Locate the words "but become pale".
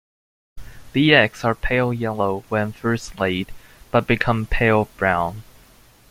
3.91-4.85